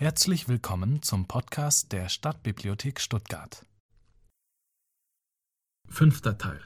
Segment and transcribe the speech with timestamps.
[0.00, 3.66] Herzlich willkommen zum Podcast der Stadtbibliothek Stuttgart.
[5.88, 6.60] Fünfter Teil.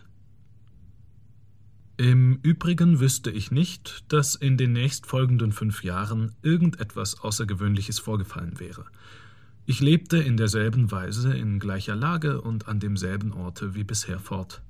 [1.96, 8.84] Im Übrigen wüsste ich nicht, dass in den nächstfolgenden fünf Jahren irgendetwas Außergewöhnliches vorgefallen wäre.
[9.64, 14.60] Ich lebte in derselben Weise, in gleicher Lage und an demselben Orte wie bisher fort.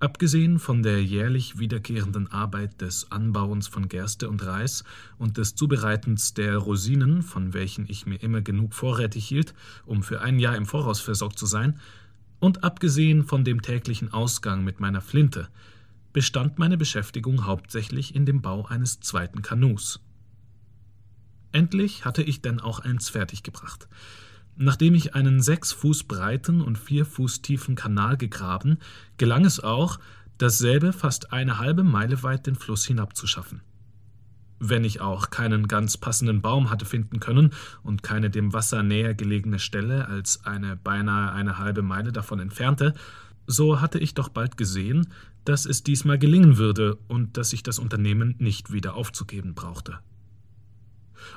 [0.00, 4.84] Abgesehen von der jährlich wiederkehrenden Arbeit des Anbauens von Gerste und Reis
[5.18, 9.54] und des Zubereitens der Rosinen, von welchen ich mir immer genug vorrätig hielt,
[9.86, 11.80] um für ein Jahr im Voraus versorgt zu sein,
[12.38, 15.48] und abgesehen von dem täglichen Ausgang mit meiner Flinte,
[16.12, 20.00] bestand meine Beschäftigung hauptsächlich in dem Bau eines zweiten Kanus.
[21.50, 23.88] Endlich hatte ich denn auch eins fertiggebracht.
[24.60, 28.78] Nachdem ich einen sechs Fuß breiten und vier Fuß tiefen Kanal gegraben,
[29.16, 30.00] gelang es auch,
[30.36, 33.60] dasselbe fast eine halbe Meile weit den Fluss hinabzuschaffen.
[34.58, 37.52] Wenn ich auch keinen ganz passenden Baum hatte finden können
[37.84, 42.94] und keine dem Wasser näher gelegene Stelle als eine beinahe eine halbe Meile davon entfernte,
[43.46, 45.06] so hatte ich doch bald gesehen,
[45.44, 50.00] dass es diesmal gelingen würde und dass ich das Unternehmen nicht wieder aufzugeben brauchte.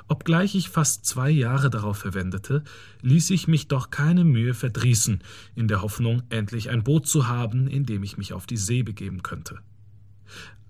[0.08, 2.62] Obgleich ich fast zwei Jahre darauf verwendete,
[3.02, 5.22] ließ ich mich doch keine Mühe verdrießen,
[5.54, 8.82] in der Hoffnung, endlich ein Boot zu haben, in dem ich mich auf die See
[8.82, 9.58] begeben könnte.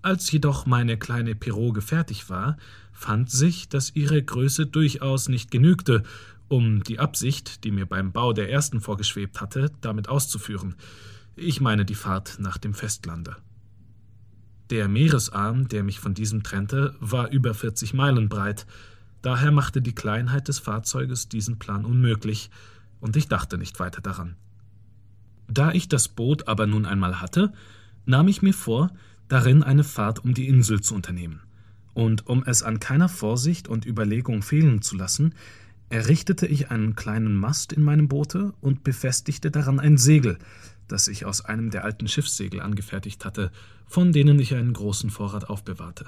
[0.01, 2.57] Als jedoch meine kleine Piroge fertig war,
[2.91, 6.03] fand sich, dass ihre Größe durchaus nicht genügte,
[6.49, 10.75] um die Absicht, die mir beim Bau der ersten vorgeschwebt hatte, damit auszuführen.
[11.35, 13.37] Ich meine die Fahrt nach dem Festlande.
[14.69, 18.65] Der Meeresarm, der mich von diesem trennte, war über 40 Meilen breit,
[19.23, 22.51] Daher machte die Kleinheit des Fahrzeuges diesen Plan unmöglich,
[22.99, 24.35] und ich dachte nicht weiter daran.
[25.47, 27.53] Da ich das Boot aber nun einmal hatte,
[28.05, 28.91] nahm ich mir vor,
[29.29, 31.41] darin eine Fahrt um die Insel zu unternehmen.
[31.93, 35.33] Und um es an keiner Vorsicht und Überlegung fehlen zu lassen,
[35.89, 40.37] errichtete ich einen kleinen Mast in meinem Boote und befestigte daran ein Segel,
[40.87, 43.51] das ich aus einem der alten Schiffssegel angefertigt hatte,
[43.87, 46.07] von denen ich einen großen Vorrat aufbewahrte.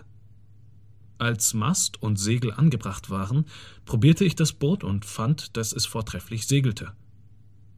[1.18, 3.46] Als Mast und Segel angebracht waren,
[3.86, 6.92] probierte ich das Boot und fand, dass es vortrefflich segelte.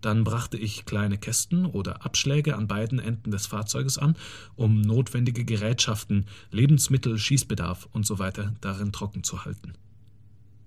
[0.01, 4.15] Dann brachte ich kleine Kästen oder Abschläge an beiden Enden des Fahrzeuges an,
[4.55, 8.31] um notwendige Gerätschaften, Lebensmittel, Schießbedarf usw.
[8.35, 9.73] So darin trocken zu halten.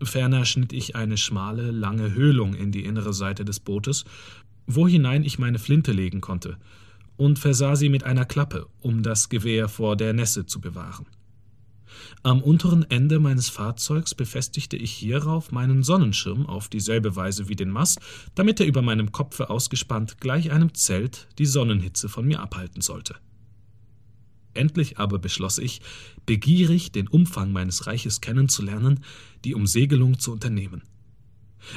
[0.02, 4.04] Ferner schnitt ich eine schmale, lange Höhlung in die innere Seite des Bootes,
[4.66, 6.56] wo hinein ich meine Flinte legen konnte,
[7.16, 11.06] und versah sie mit einer Klappe, um das Gewehr vor der Nässe zu bewahren.
[12.22, 17.70] Am unteren Ende meines Fahrzeugs befestigte ich hierauf meinen Sonnenschirm auf dieselbe Weise wie den
[17.70, 18.00] Mast,
[18.34, 23.16] damit er über meinem Kopfe ausgespannt gleich einem Zelt die Sonnenhitze von mir abhalten sollte.
[24.52, 25.80] Endlich aber beschloss ich,
[26.26, 29.00] begierig den Umfang meines Reiches kennenzulernen,
[29.44, 30.82] die Umsegelung zu unternehmen.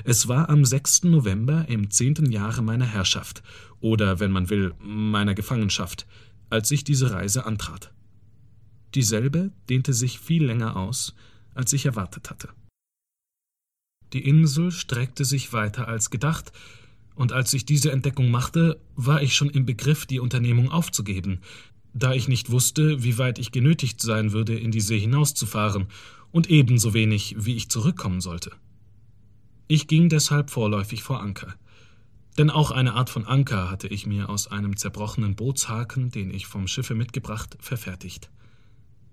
[0.04, 1.04] Es war am 6.
[1.04, 3.44] November im zehnten Jahre meiner Herrschaft,
[3.80, 6.08] oder wenn man will, meiner Gefangenschaft,
[6.50, 7.93] als ich diese Reise antrat.
[8.96, 11.16] Dieselbe dehnte sich viel länger aus,
[11.54, 12.50] als ich erwartet hatte.
[14.14, 16.52] Die Insel streckte sich weiter als gedacht,
[17.16, 21.42] und als ich diese Entdeckung machte, war ich schon im Begriff, die Unternehmung aufzugeben,
[21.94, 25.88] da ich nicht wusste, wie weit ich genötigt sein würde, in die See hinauszufahren,
[26.32, 28.52] und ebenso wenig, wie ich zurückkommen sollte.
[29.68, 31.56] Ich ging deshalb vorläufig vor Anker.
[32.38, 36.48] Denn auch eine Art von Anker hatte ich mir aus einem zerbrochenen Bootshaken, den ich
[36.48, 38.32] vom Schiffe mitgebracht, verfertigt.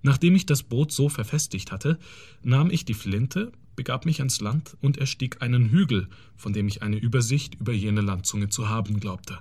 [0.02, 1.98] Nachdem ich das Boot so verfestigt hatte,
[2.42, 6.82] nahm ich die Flinte, begab mich ans Land und erstieg einen Hügel, von dem ich
[6.82, 9.38] eine Übersicht über jene Landzunge zu haben glaubte.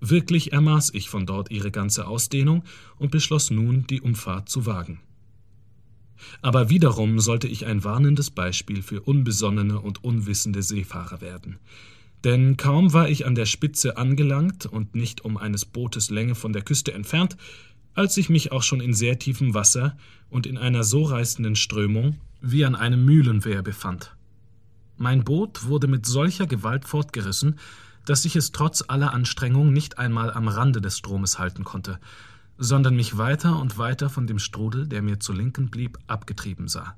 [0.00, 2.64] Wirklich ermaß ich von dort ihre ganze Ausdehnung
[2.96, 5.00] und beschloss nun, die Umfahrt zu wagen.
[6.42, 11.58] Aber wiederum sollte ich ein warnendes Beispiel für unbesonnene und unwissende Seefahrer werden.
[12.24, 16.52] Denn kaum war ich an der Spitze angelangt und nicht um eines Bootes Länge von
[16.52, 17.36] der Küste entfernt,
[17.94, 19.96] als ich mich auch schon in sehr tiefem Wasser
[20.28, 24.14] und in einer so reißenden Strömung wie an einem Mühlenwehr befand.
[24.96, 27.58] Mein Boot wurde mit solcher Gewalt fortgerissen,
[28.04, 31.98] dass ich es trotz aller Anstrengung nicht einmal am Rande des Stromes halten konnte,
[32.58, 36.96] sondern mich weiter und weiter von dem Strudel, der mir zu Linken blieb, abgetrieben sah.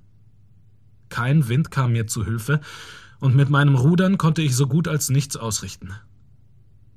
[1.08, 2.60] Kein Wind kam mir zu Hilfe,
[3.20, 5.92] und mit meinem Rudern konnte ich so gut als nichts ausrichten.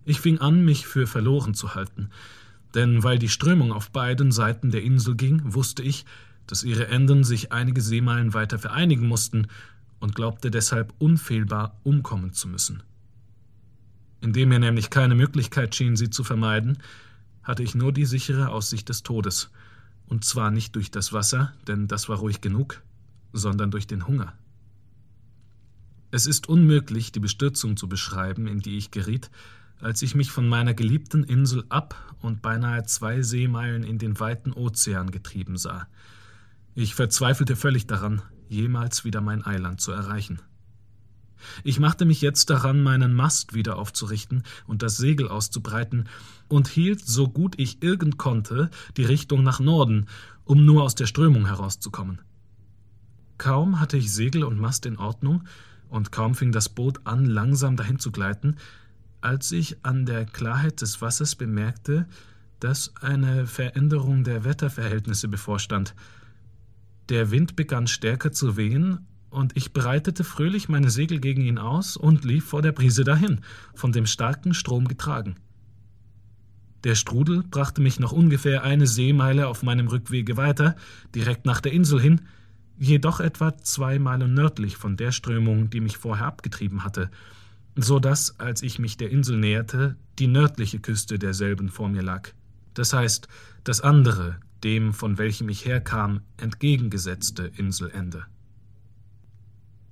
[0.06, 2.10] Ich fing an, mich für verloren zu halten,
[2.76, 6.06] denn weil die Strömung auf beiden Seiten der Insel ging, wusste ich,
[6.46, 9.48] dass ihre Enden sich einige Seemeilen weiter vereinigen mussten
[10.00, 12.84] und glaubte deshalb unfehlbar umkommen zu müssen.
[14.22, 16.78] Indem mir nämlich keine Möglichkeit schien, sie zu vermeiden,
[17.44, 19.50] hatte ich nur die sichere Aussicht des Todes,
[20.08, 22.82] und zwar nicht durch das Wasser, denn das war ruhig genug,
[23.34, 24.34] sondern durch den Hunger.
[26.12, 29.32] Es ist unmöglich, die Bestürzung zu beschreiben, in die ich geriet,
[29.80, 34.54] als ich mich von meiner geliebten Insel ab und beinahe zwei Seemeilen in den weiten
[34.54, 35.88] Ozean getrieben sah.
[36.74, 40.40] Ich verzweifelte völlig daran, jemals wieder mein Eiland zu erreichen.
[41.64, 46.08] Ich machte mich jetzt daran, meinen Mast wieder aufzurichten und das Segel auszubreiten,
[46.48, 50.08] und hielt, so gut ich irgend konnte, die Richtung nach Norden,
[50.44, 52.22] um nur aus der Strömung herauszukommen.
[53.38, 55.44] Kaum hatte ich Segel und Mast in Ordnung,
[55.90, 58.58] und kaum fing das Boot an, langsam dahin zu gleiten,
[59.22, 62.08] als ich an der Klarheit des Wassers bemerkte,
[62.60, 65.94] dass eine Veränderung der Wetterverhältnisse bevorstand.
[67.10, 71.98] Der Wind begann stärker zu wehen, und ich breitete fröhlich meine Segel gegen ihn aus
[71.98, 73.42] und lief vor der Brise dahin,
[73.74, 75.36] von dem starken Strom getragen.
[76.86, 80.76] Der Strudel brachte mich noch ungefähr eine Seemeile auf meinem Rückwege weiter,
[81.14, 82.22] direkt nach der Insel hin,
[82.78, 87.10] jedoch etwa zwei Meilen nördlich von der Strömung, die mich vorher abgetrieben hatte,
[87.76, 92.30] so dass, als ich mich der Insel näherte, die nördliche Küste derselben vor mir lag.
[92.74, 93.28] Das heißt,
[93.64, 98.26] das andere, dem, von welchem ich herkam, entgegengesetzte Inselende.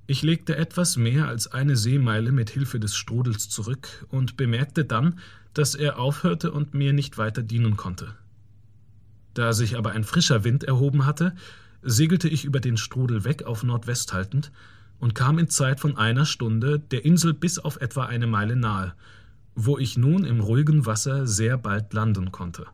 [0.06, 5.20] Ich legte etwas mehr als eine Seemeile mit Hilfe des Strudels zurück und bemerkte dann,
[5.54, 8.16] dass er aufhörte und mir nicht weiter dienen konnte.
[9.34, 11.34] Da sich aber ein frischer Wind erhoben hatte,
[11.82, 14.52] segelte ich über den Strudel weg auf Nordwest haltend
[15.04, 18.94] und kam in Zeit von einer Stunde der Insel bis auf etwa eine Meile nahe,
[19.54, 22.68] wo ich nun im ruhigen Wasser sehr bald landen konnte.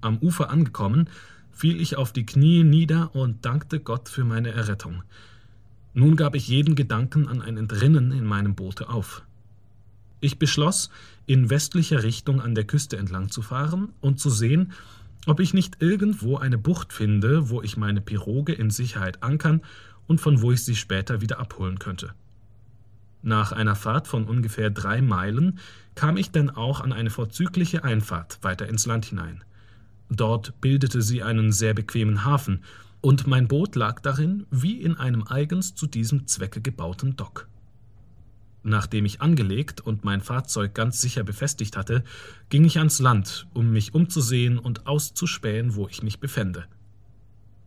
[0.00, 1.10] Am Ufer angekommen,
[1.50, 5.02] fiel ich auf die Knie nieder und dankte Gott für meine Errettung,
[5.92, 9.24] nun gab ich jeden Gedanken an ein Entrinnen in meinem Boote auf.
[10.20, 10.88] Ich beschloss,
[11.26, 14.70] in westlicher Richtung an der Küste entlang zu fahren und zu sehen,
[15.26, 19.62] ob ich nicht irgendwo eine Bucht finde, wo ich meine Piroge in Sicherheit ankern
[20.08, 22.12] und von wo ich sie später wieder abholen könnte.
[23.22, 25.60] Nach einer Fahrt von ungefähr drei Meilen
[25.94, 29.44] kam ich dann auch an eine vorzügliche Einfahrt weiter ins Land hinein.
[30.10, 32.64] Dort bildete sie einen sehr bequemen Hafen,
[33.00, 37.46] und mein Boot lag darin wie in einem eigens zu diesem Zwecke gebauten Dock.
[38.64, 42.02] Nachdem ich angelegt und mein Fahrzeug ganz sicher befestigt hatte,
[42.48, 46.64] ging ich ans Land, um mich umzusehen und auszuspähen, wo ich mich befände.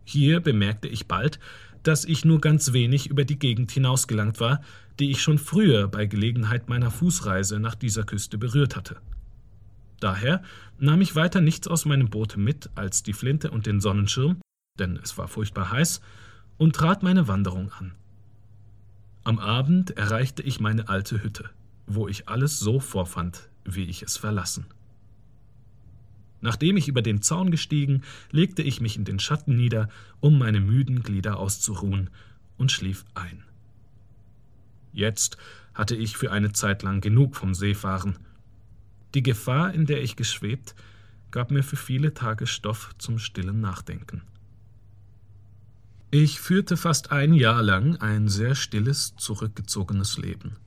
[0.04, 1.40] Hier bemerkte ich bald,
[1.84, 4.62] dass ich nur ganz wenig über die Gegend hinausgelangt war,
[5.00, 8.98] die ich schon früher bei Gelegenheit meiner Fußreise nach dieser Küste berührt hatte.
[10.00, 10.44] Daher
[10.80, 14.38] nahm ich weiter nichts aus meinem Boote mit als die Flinte und den Sonnenschirm
[14.80, 16.02] denn es war furchtbar heiß,
[16.58, 17.94] und trat meine Wanderung an.
[19.24, 21.50] Am Abend erreichte ich meine alte Hütte,
[21.88, 24.66] wo ich alles so vorfand, wie ich es verlassen.
[26.42, 28.02] Nachdem ich über den Zaun gestiegen,
[28.32, 29.90] legte ich mich in den Schatten nieder,
[30.20, 32.10] um meine müden Glieder auszuruhen,
[32.58, 33.44] und schlief ein.
[34.94, 35.38] Jetzt
[35.74, 38.18] hatte ich für eine Zeit lang genug vom Seefahren.
[39.14, 40.76] Die Gefahr, in der ich geschwebt,
[41.32, 44.22] gab mir für viele Tage Stoff zum stillen Nachdenken.
[46.12, 50.58] Ich führte fast ein Jahr lang ein sehr stilles, zurückgezogenes Leben.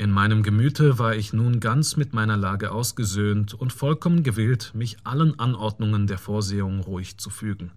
[0.00, 4.96] In meinem Gemüte war ich nun ganz mit meiner Lage ausgesöhnt und vollkommen gewillt, mich
[5.04, 7.70] allen Anordnungen der Vorsehung ruhig zu fügen.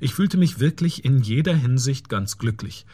[0.00, 2.86] Ich fühlte mich wirklich in jeder Hinsicht ganz glücklich,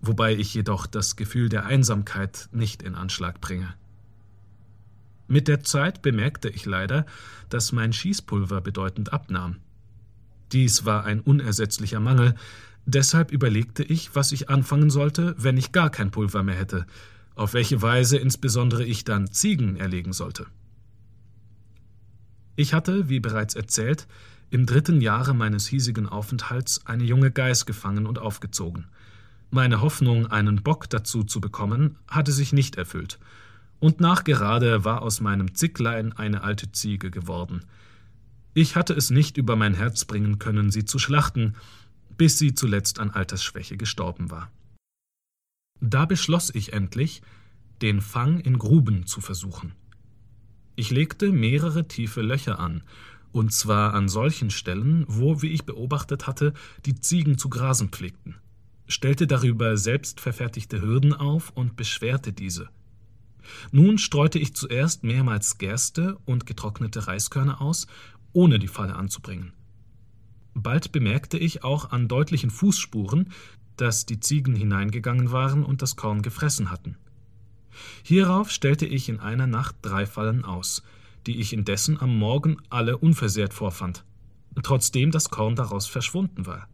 [0.00, 3.74] wobei ich jedoch das Gefühl der Einsamkeit nicht in Anschlag bringe.
[5.26, 7.06] Mit der Zeit bemerkte ich leider,
[7.48, 9.56] dass mein Schießpulver bedeutend abnahm.
[10.52, 12.36] Dies war ein unersetzlicher Mangel,
[12.84, 16.86] deshalb überlegte ich, was ich anfangen sollte, wenn ich gar kein Pulver mehr hätte,
[17.36, 20.46] auf welche Weise insbesondere ich dann Ziegen erlegen sollte.
[22.56, 24.08] Ich hatte, wie bereits erzählt,
[24.50, 28.86] im dritten Jahre meines hiesigen Aufenthalts eine junge Geiß gefangen und aufgezogen.
[29.50, 33.20] Meine Hoffnung, einen Bock dazu zu bekommen, hatte sich nicht erfüllt,
[33.78, 37.62] und nachgerade war aus meinem Zicklein eine alte Ziege geworden–
[38.58, 41.56] ich hatte es nicht über mein Herz bringen können, sie zu schlachten,
[42.16, 44.50] bis sie zuletzt an Altersschwäche gestorben war.
[45.80, 47.22] Da beschloss ich endlich,
[47.82, 49.72] den Fang in Gruben zu versuchen.
[50.76, 52.82] Ich legte mehrere tiefe Löcher an,
[53.32, 56.54] und zwar an solchen Stellen, wo, wie ich beobachtet hatte,
[56.86, 58.36] die Ziegen zu grasen pflegten,
[58.88, 62.68] stellte darüber selbst verfertigte Hürden auf und beschwerte diese.
[63.72, 67.86] Nun streute ich zuerst mehrmals Gerste und getrocknete Reiskörner aus
[68.32, 69.52] ohne die Falle anzubringen.
[70.52, 73.30] Bald bemerkte ich auch an deutlichen Fußspuren,
[73.76, 76.96] dass die Ziegen hineingegangen waren und das Korn gefressen hatten.
[78.02, 80.82] Hierauf stellte ich in einer Nacht drei Fallen aus,
[81.26, 84.04] die ich indessen am Morgen alle unversehrt vorfand,
[84.62, 86.68] trotzdem das Korn daraus verschwunden war.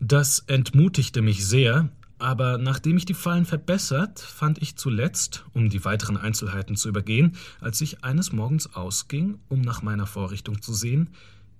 [0.00, 5.84] Das entmutigte mich sehr, Aber nachdem ich die Fallen verbessert, fand ich zuletzt, um die
[5.84, 11.10] weiteren Einzelheiten zu übergehen, als ich eines Morgens ausging, um nach meiner Vorrichtung zu sehen,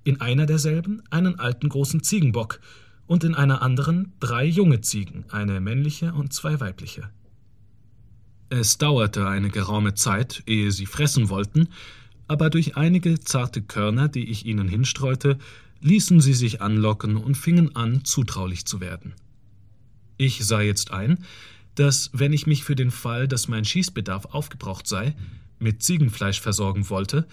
[0.03, 2.61] in einer derselben einen alten großen Ziegenbock
[3.09, 7.11] und in einer anderen drei junge Ziegen, eine männliche und zwei weibliche.
[8.51, 11.69] Es dauerte eine geraume Zeit, ehe sie fressen wollten,
[12.29, 15.39] aber durch einige zarte Körner, die ich ihnen hinstreute,
[15.81, 19.15] ließen sie sich anlocken und fingen an, zutraulich zu werden.
[20.19, 21.25] Ich sah jetzt ein,
[21.77, 25.15] dass, wenn ich mich für den Fall, dass mein Schießbedarf aufgebraucht sei,
[25.59, 27.27] mit Ziegenfleisch versorgen wollte,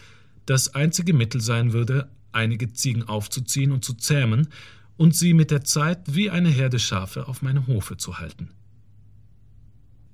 [0.45, 4.47] das einzige Mittel sein würde, einige Ziegen aufzuziehen und zu zähmen
[4.97, 8.49] und sie mit der Zeit wie eine Herde Schafe auf meine Hofe zu halten.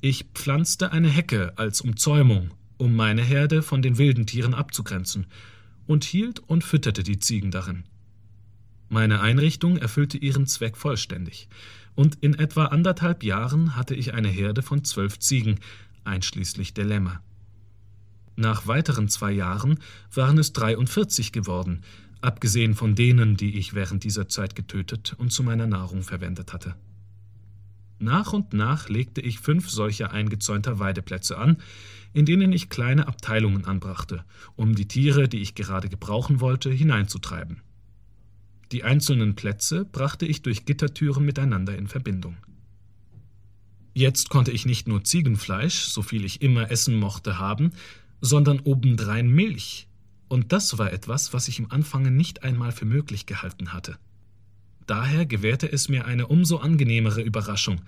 [0.01, 5.27] Ich pflanzte eine Hecke als Umzäumung, um meine Herde von den wilden Tieren abzugrenzen,
[5.85, 7.83] und hielt und fütterte die Ziegen darin.
[8.89, 11.47] Meine Einrichtung erfüllte ihren Zweck vollständig,
[11.95, 15.59] und in etwa anderthalb Jahren hatte ich eine Herde von zwölf Ziegen,
[16.03, 17.21] einschließlich der Lämmer.
[18.35, 19.79] Nach weiteren zwei Jahren
[20.13, 21.81] waren es 43 geworden,
[22.21, 26.75] abgesehen von denen, die ich während dieser Zeit getötet und zu meiner Nahrung verwendet hatte.
[27.99, 31.57] Nach und nach legte ich fünf solcher eingezäunter Weideplätze an,
[32.13, 34.25] in denen ich kleine Abteilungen anbrachte,
[34.55, 37.61] um die Tiere, die ich gerade gebrauchen wollte, hineinzutreiben.
[38.71, 42.37] Die einzelnen Plätze brachte ich durch Gittertüren miteinander in Verbindung.
[43.93, 47.71] Jetzt konnte ich nicht nur Ziegenfleisch, so viel ich immer essen mochte, haben,
[48.21, 49.87] sondern obendrein Milch,
[50.31, 53.97] und das war etwas, was ich im Anfange nicht einmal für möglich gehalten hatte.
[54.87, 57.81] Daher gewährte es mir eine umso angenehmere Überraschung.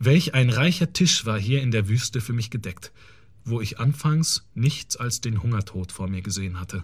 [0.00, 2.90] Welch ein reicher Tisch war hier in der Wüste für mich gedeckt,
[3.44, 6.82] wo ich anfangs nichts als den Hungertod vor mir gesehen hatte.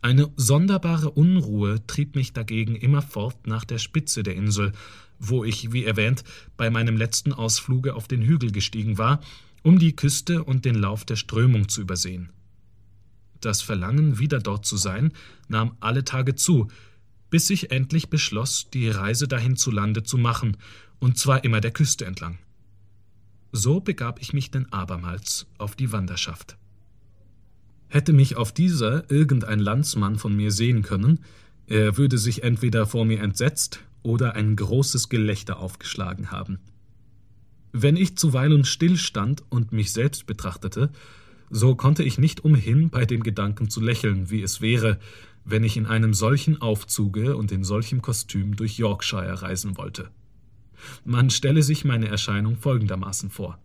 [0.00, 4.70] Eine sonderbare Unruhe trieb mich dagegen immerfort nach der Spitze der Insel,
[5.18, 6.22] wo ich, wie erwähnt,
[6.56, 9.20] bei meinem letzten Ausfluge auf den Hügel gestiegen war,
[9.62, 12.30] um die Küste und den Lauf der Strömung zu übersehen.
[13.42, 15.12] Das Verlangen, wieder dort zu sein,
[15.48, 16.68] nahm alle Tage zu,
[17.28, 20.56] bis ich endlich beschloss, die Reise dahin zu Lande zu machen,
[21.00, 22.38] und zwar immer der Küste entlang.
[23.50, 26.56] So begab ich mich denn abermals auf die Wanderschaft.
[27.88, 31.18] Hätte mich auf dieser irgendein Landsmann von mir sehen können,
[31.66, 36.60] er würde sich entweder vor mir entsetzt oder ein großes Gelächter aufgeschlagen haben.
[37.72, 40.92] Wenn ich zuweilen stillstand und mich selbst betrachtete,
[41.54, 44.98] so konnte ich nicht umhin, bei dem Gedanken zu lächeln, wie es wäre,
[45.44, 50.10] wenn ich in einem solchen Aufzuge und in solchem Kostüm durch Yorkshire reisen wollte.
[51.04, 53.58] Man stelle sich meine Erscheinung folgendermaßen vor.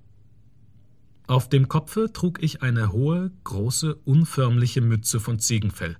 [1.27, 5.97] Auf dem Kopfe trug ich eine hohe, große, unförmliche Mütze von Ziegenfell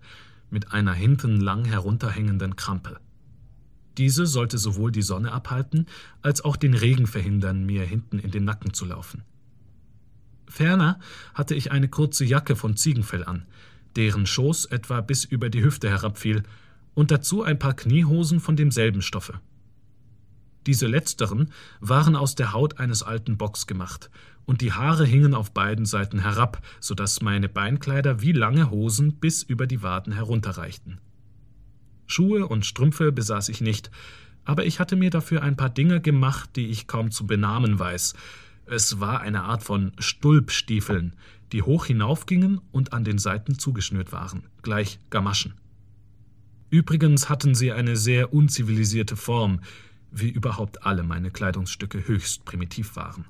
[0.49, 2.99] mit einer hinten lang herunterhängenden Krampe.
[3.97, 5.85] Diese sollte sowohl die Sonne abhalten,
[6.21, 9.23] als auch den Regen verhindern, mir hinten in den Nacken zu laufen.
[10.47, 10.99] Ferner
[11.33, 13.45] hatte ich eine kurze Jacke von Ziegenfell an,
[13.95, 16.43] deren Schoß etwa bis über die Hüfte herabfiel,
[16.93, 19.39] und dazu ein paar Kniehosen von demselben Stoffe.
[20.65, 24.09] Diese letzteren waren aus der Haut eines alten Bocks gemacht,
[24.45, 29.19] und die Haare hingen auf beiden Seiten herab, so dass meine Beinkleider wie lange Hosen
[29.19, 30.99] bis über die Waden herunterreichten.
[32.07, 33.91] Schuhe und Strümpfe besaß ich nicht,
[34.45, 38.15] aber ich hatte mir dafür ein paar Dinge gemacht, die ich kaum zu benamen weiß,
[38.69, 41.15] es war eine Art von Stulpstiefeln,
[41.51, 45.53] die hoch hinaufgingen und an den Seiten zugeschnürt waren, gleich Gamaschen.
[46.69, 49.61] Übrigens hatten sie eine sehr unzivilisierte Form,
[50.11, 53.25] wie überhaupt alle meine Kleidungsstücke höchst primitiv waren.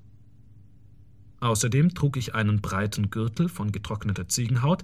[1.39, 4.83] Außerdem trug ich einen breiten Gürtel von getrockneter Ziegenhaut,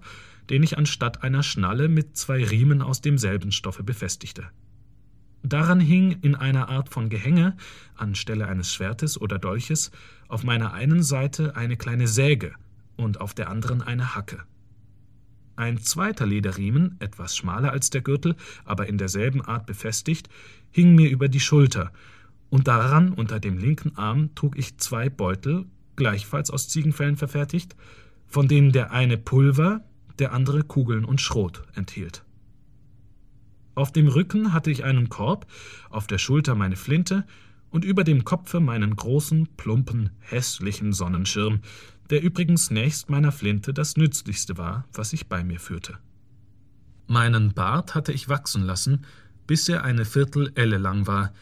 [0.49, 4.49] den ich anstatt einer Schnalle mit zwei Riemen aus demselben Stoffe befestigte.
[5.43, 7.57] Daran hing in einer Art von Gehänge,
[7.95, 9.91] anstelle eines Schwertes oder Dolches,
[10.29, 12.53] auf meiner einen Seite eine kleine Säge
[12.95, 14.43] und auf der anderen eine Hacke.
[15.57, 20.29] Ein zweiter Lederriemen, etwas schmaler als der Gürtel, aber in derselben Art befestigt,
[20.71, 21.91] hing mir über die Schulter,
[22.49, 27.75] und daran unter dem linken Arm trug ich zwei Beutel, gleichfalls aus Ziegenfällen verfertigt,
[28.27, 29.81] von denen der eine Pulver,
[30.19, 32.23] der andere Kugeln und Schrot enthielt.
[33.75, 35.47] Auf dem Rücken hatte ich einen Korb,
[35.89, 37.25] auf der Schulter meine Flinte
[37.71, 41.61] und über dem Kopfe meinen großen, plumpen, hässlichen Sonnenschirm,
[42.09, 45.97] der übrigens nächst meiner Flinte das nützlichste war, was ich bei mir führte.
[47.07, 49.05] Meinen Bart hatte ich wachsen lassen,
[49.47, 51.33] bis er eine Viertel-Elle lang war,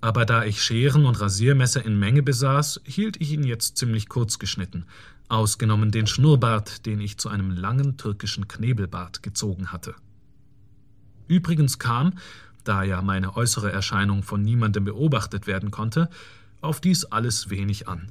[0.00, 4.38] aber da ich Scheren und Rasiermesser in Menge besaß, hielt ich ihn jetzt ziemlich kurz
[4.38, 4.86] geschnitten,
[5.28, 9.94] ausgenommen den Schnurrbart, den ich zu einem langen türkischen Knebelbart gezogen hatte.
[11.28, 12.14] Übrigens kam,
[12.64, 16.08] da ja meine äußere Erscheinung von niemandem beobachtet werden konnte,
[16.60, 18.10] auf dies alles wenig an.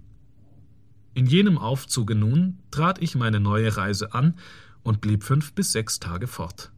[1.15, 4.35] In jenem Aufzuge nun trat ich meine neue Reise an
[4.83, 6.71] und blieb fünf bis sechs Tage fort.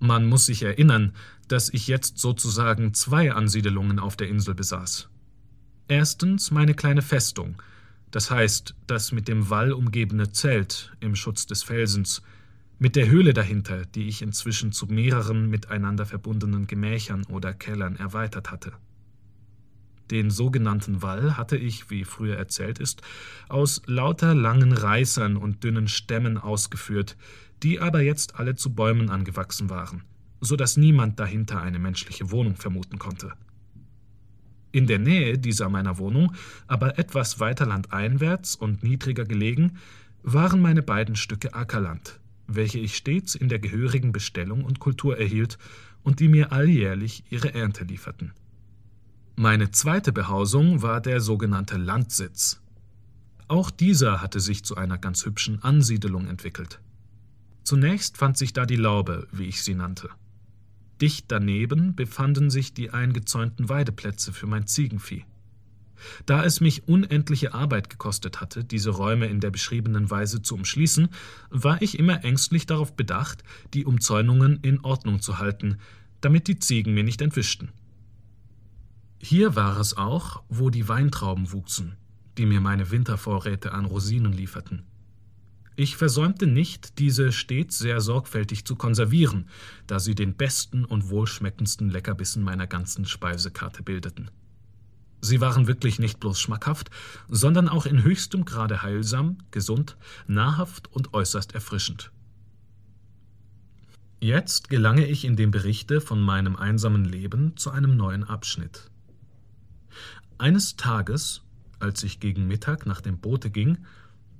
[0.00, 1.12] Man muss sich erinnern,
[1.48, 5.08] dass ich jetzt sozusagen zwei Ansiedelungen auf der Insel besaß.
[5.88, 7.60] Erstens meine kleine Festung,
[8.10, 12.22] das heißt das mit dem Wall umgebene Zelt im Schutz des Felsens,
[12.78, 18.50] mit der Höhle dahinter, die ich inzwischen zu mehreren miteinander verbundenen Gemächern oder Kellern erweitert
[18.50, 18.72] hatte.
[20.10, 23.02] Den sogenannten Wall hatte ich, wie früher erzählt ist,
[23.48, 27.16] aus lauter langen Reißern und dünnen Stämmen ausgeführt,
[27.62, 30.04] die aber jetzt alle zu Bäumen angewachsen waren,
[30.40, 33.32] so dass niemand dahinter eine menschliche Wohnung vermuten konnte.
[34.70, 36.34] In der Nähe dieser meiner Wohnung,
[36.66, 39.78] aber etwas weiter landeinwärts und niedriger gelegen,
[40.22, 45.58] waren meine beiden Stücke Ackerland, welche ich stets in der gehörigen Bestellung und Kultur erhielt
[46.02, 48.32] und die mir alljährlich ihre Ernte lieferten.
[49.36, 52.60] Meine zweite Behausung war der sogenannte Landsitz.
[53.46, 56.80] Auch dieser hatte sich zu einer ganz hübschen Ansiedelung entwickelt.
[57.62, 60.08] Zunächst fand sich da die Laube, wie ich sie nannte.
[61.00, 65.24] Dicht daneben befanden sich die eingezäunten Weideplätze für mein Ziegenvieh.
[66.26, 71.08] Da es mich unendliche Arbeit gekostet hatte, diese Räume in der beschriebenen Weise zu umschließen,
[71.50, 73.42] war ich immer ängstlich darauf bedacht,
[73.74, 75.78] die Umzäunungen in Ordnung zu halten,
[76.20, 77.70] damit die Ziegen mir nicht entwischten.
[79.20, 81.96] Hier war es auch, wo die Weintrauben wuchsen,
[82.38, 84.84] die mir meine Wintervorräte an Rosinen lieferten.
[85.74, 89.48] Ich versäumte nicht, diese stets sehr sorgfältig zu konservieren,
[89.86, 94.28] da sie den besten und wohlschmeckendsten Leckerbissen meiner ganzen Speisekarte bildeten.
[95.20, 96.90] Sie waren wirklich nicht bloß schmackhaft,
[97.28, 99.96] sondern auch in höchstem Grade heilsam, gesund,
[100.26, 102.12] nahrhaft und äußerst erfrischend.
[104.20, 108.90] Jetzt gelange ich in dem Berichte von meinem einsamen Leben zu einem neuen Abschnitt.
[110.38, 111.42] Eines Tages,
[111.78, 113.78] als ich gegen Mittag nach dem Boote ging,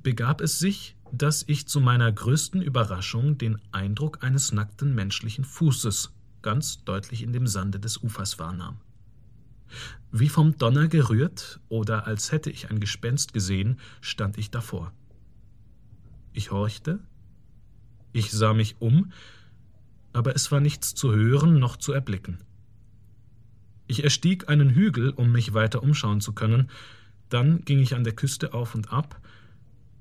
[0.03, 6.13] begab es sich, dass ich zu meiner größten Überraschung den Eindruck eines nackten menschlichen Fußes
[6.43, 8.81] ganz deutlich in dem Sande des Ufers wahrnahm.
[10.11, 14.93] Wie vom Donner gerührt oder als hätte ich ein Gespenst gesehen, stand ich davor.
[16.33, 17.01] Ich horchte,
[18.13, 19.13] ich sah mich um,
[20.13, 22.39] aber es war nichts zu hören noch zu erblicken.
[23.87, 26.71] Ich erstieg einen Hügel, um mich weiter umschauen zu können,
[27.29, 29.21] dann ging ich an der Küste auf und ab,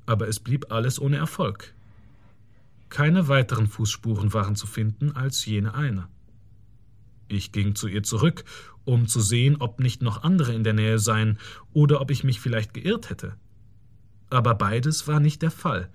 [0.05, 1.73] aber es blieb alles ohne Erfolg.
[2.89, 6.07] Keine weiteren Fußspuren waren zu finden als jene eine.
[7.27, 8.45] Ich ging zu ihr zurück,
[8.87, 11.37] um zu sehen, ob nicht noch andere in der Nähe seien
[11.73, 13.35] oder ob ich mich vielleicht geirrt hätte.
[14.29, 15.89] Aber beides war nicht der Fall.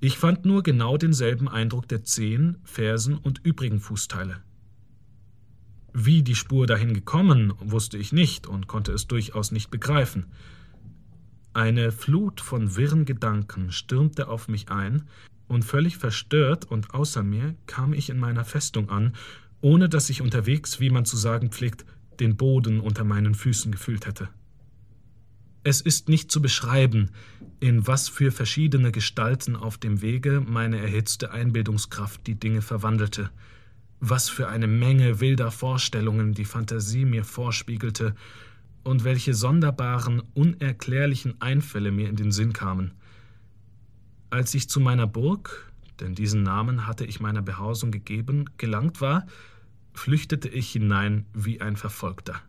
[0.00, 4.40] Ich fand nur genau denselben Eindruck der Zehen, Fersen und übrigen Fußteile.
[5.92, 10.26] Wie die Spur dahin gekommen, wusste ich nicht und konnte es durchaus nicht begreifen.
[11.52, 15.04] Eine Flut von wirren Gedanken stürmte auf mich ein,
[15.52, 19.14] und völlig verstört und außer mir kam ich in meiner Festung an,
[19.60, 21.84] ohne dass ich unterwegs, wie man zu sagen pflegt,
[22.20, 24.28] den Boden unter meinen Füßen gefühlt hätte.
[25.64, 27.10] Es ist nicht zu beschreiben,
[27.60, 33.30] in was für verschiedene Gestalten auf dem Wege meine erhitzte Einbildungskraft die Dinge verwandelte,
[34.00, 38.16] was für eine Menge wilder Vorstellungen die Fantasie mir vorspiegelte
[38.82, 42.92] und welche sonderbaren, unerklärlichen Einfälle mir in den Sinn kamen.
[44.30, 45.70] Als ich zu meiner Burg,
[46.00, 49.26] denn diesen Namen hatte ich meiner Behausung gegeben, gelangt war,
[49.92, 52.40] flüchtete ich hinein wie ein Verfolgter.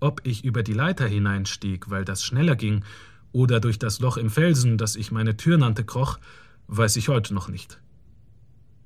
[0.00, 2.84] Ob ich über die Leiter hineinstieg, weil das schneller ging,
[3.32, 6.18] oder durch das Loch im Felsen, das ich meine Tür nannte, kroch,
[6.66, 7.80] weiß ich heute noch nicht.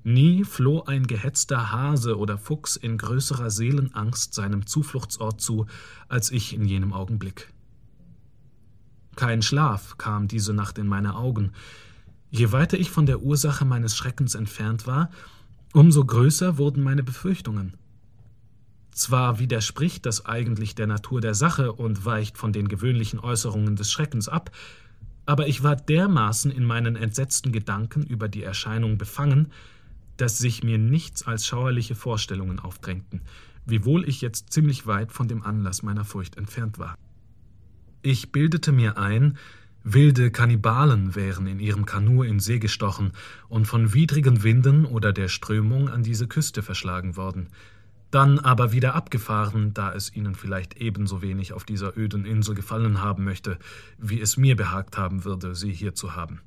[0.04, 5.66] Nie floh ein gehetzter Hase oder Fuchs in größerer Seelenangst seinem Zufluchtsort zu,
[6.08, 7.52] als ich in jenem Augenblick.
[9.14, 11.52] Kein Schlaf kam diese Nacht in meine Augen.
[12.30, 15.10] Je weiter ich von der Ursache meines Schreckens entfernt war,
[15.72, 17.74] umso größer wurden meine Befürchtungen.
[18.90, 23.90] Zwar widerspricht das eigentlich der Natur der Sache und weicht von den gewöhnlichen Äußerungen des
[23.90, 24.50] Schreckens ab,
[25.24, 29.48] aber ich war dermaßen in meinen entsetzten Gedanken über die Erscheinung befangen,
[30.16, 33.22] dass sich mir nichts als schauerliche Vorstellungen aufdrängten,
[33.64, 36.96] wiewohl ich jetzt ziemlich weit von dem Anlass meiner Furcht entfernt war.
[38.02, 39.38] Ich bildete mir ein,
[39.84, 43.12] wilde Kannibalen wären in ihrem Kanu in See gestochen
[43.48, 47.48] und von widrigen Winden oder der Strömung an diese Küste verschlagen worden,
[48.10, 53.00] dann aber wieder abgefahren, da es ihnen vielleicht ebenso wenig auf dieser öden Insel gefallen
[53.00, 53.58] haben möchte,
[53.98, 56.40] wie es mir behagt haben würde, sie hier zu haben.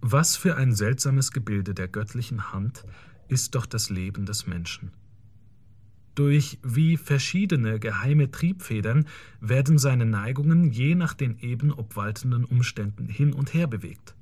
[0.00, 2.84] Was für ein seltsames Gebilde der göttlichen Hand
[3.28, 4.92] ist doch das Leben des Menschen.
[6.20, 9.06] Durch wie verschiedene geheime Triebfedern
[9.40, 14.14] werden seine Neigungen je nach den eben obwaltenden Umständen hin und her bewegt.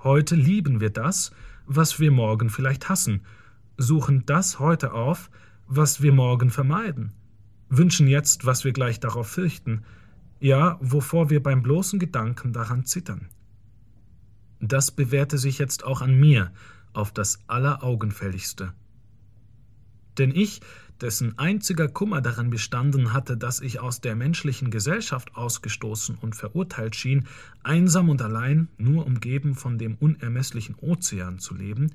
[0.00, 1.30] Heute lieben wir das,
[1.64, 3.22] was wir morgen vielleicht hassen,
[3.78, 5.30] suchen das heute auf,
[5.66, 7.14] was wir morgen vermeiden,
[7.70, 9.82] wünschen jetzt, was wir gleich darauf fürchten,
[10.40, 13.30] ja, wovor wir beim bloßen Gedanken daran zittern.
[14.60, 16.52] Das bewährte sich jetzt auch an mir
[16.92, 18.74] auf das Alleraugenfälligste.
[20.20, 20.60] Denn ich,
[21.00, 26.94] dessen einziger Kummer darin bestanden hatte, dass ich aus der menschlichen Gesellschaft ausgestoßen und verurteilt
[26.94, 27.26] schien,
[27.62, 31.92] einsam und allein, nur umgeben von dem unermesslichen Ozean zu leben,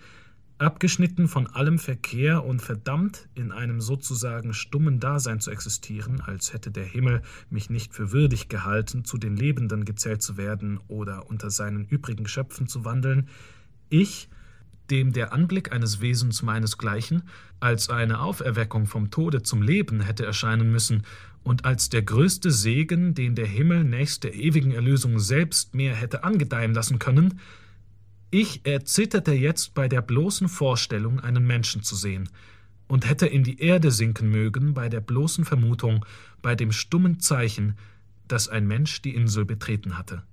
[0.57, 6.71] abgeschnitten von allem Verkehr und verdammt in einem sozusagen stummen Dasein zu existieren, als hätte
[6.71, 11.51] der Himmel mich nicht für würdig gehalten, zu den Lebenden gezählt zu werden oder unter
[11.51, 13.29] seinen übrigen Geschöpfen zu wandeln,
[13.89, 14.29] ich,
[14.89, 17.23] dem der Anblick eines Wesens meinesgleichen
[17.59, 21.03] als eine Auferweckung vom Tode zum Leben hätte erscheinen müssen
[21.43, 26.23] und als der größte Segen, den der Himmel nächst der ewigen Erlösung selbst mehr hätte
[26.23, 27.39] angedeihen lassen können,
[28.31, 32.29] ich erzitterte jetzt bei der bloßen Vorstellung, einen Menschen zu sehen,
[32.87, 36.05] und hätte in die Erde sinken mögen bei der bloßen Vermutung,
[36.41, 37.77] bei dem stummen Zeichen,
[38.27, 40.23] dass ein Mensch die Insel betreten hatte.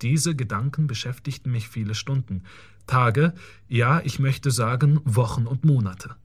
[0.00, 2.42] Diese Gedanken beschäftigten mich viele Stunden,
[2.86, 3.34] Tage,
[3.68, 6.16] ja, ich möchte sagen Wochen und Monate.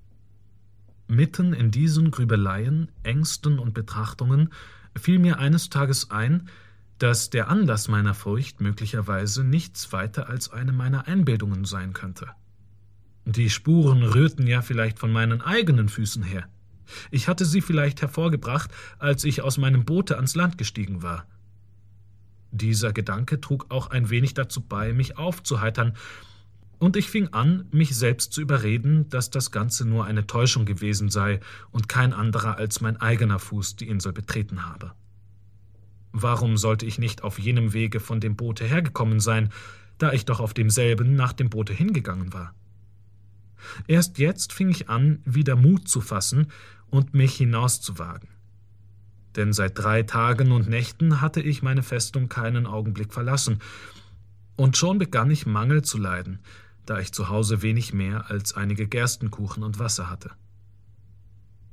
[1.08, 4.50] Mitten in diesen Grübeleien, Ängsten und Betrachtungen
[4.96, 6.50] fiel mir eines Tages ein,
[6.98, 12.28] dass der Anlass meiner Furcht möglicherweise nichts weiter als eine meiner Einbildungen sein könnte.
[13.26, 16.48] Die Spuren rührten ja vielleicht von meinen eigenen Füßen her.
[17.12, 21.26] Ich hatte sie vielleicht hervorgebracht, als ich aus meinem Boote ans Land gestiegen war.
[22.58, 25.94] Dieser Gedanke trug auch ein wenig dazu bei, mich aufzuheitern,
[26.80, 31.10] und ich fing an, mich selbst zu überreden, dass das Ganze nur eine Täuschung gewesen
[31.10, 31.40] sei
[31.72, 34.94] und kein anderer als mein eigener Fuß die Insel betreten habe.
[36.12, 39.50] Warum sollte ich nicht auf jenem Wege von dem Boote hergekommen sein,
[39.98, 42.54] da ich doch auf demselben nach dem Boote hingegangen war?
[43.88, 46.52] Erst jetzt fing ich an, wieder Mut zu fassen
[46.90, 48.30] und mich hinauszuwagen.
[49.38, 53.60] Denn seit drei Tagen und Nächten hatte ich meine Festung keinen Augenblick verlassen,
[54.58, 56.40] und schon begann ich Mangel zu leiden,
[56.88, 60.32] da ich zu Hause wenig mehr als einige Gerstenkuchen und Wasser hatte.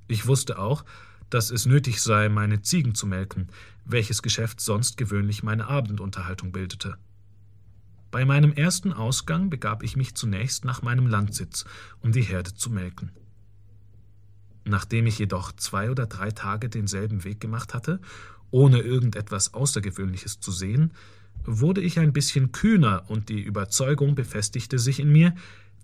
[0.07, 0.85] Ich wusste auch,
[1.31, 3.48] dass es nötig sei, meine Ziegen zu melken,
[3.87, 6.98] welches Geschäft sonst gewöhnlich meine Abendunterhaltung bildete.
[8.11, 11.64] Bei meinem ersten Ausgang begab ich mich zunächst nach meinem Landsitz,
[12.00, 13.11] um die Herde zu melken.
[14.64, 18.00] Nachdem ich jedoch zwei oder drei Tage denselben Weg gemacht hatte,
[18.50, 20.92] ohne irgendetwas Außergewöhnliches zu sehen,
[21.44, 25.35] wurde ich ein bisschen kühner und die Überzeugung befestigte sich in mir,